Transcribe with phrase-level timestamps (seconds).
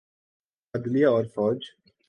[0.73, 1.59] عدلیہ اورفوج۔